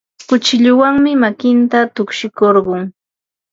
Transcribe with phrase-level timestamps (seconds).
[0.27, 2.81] Kuchilluwanmi makinta tukshikurqun.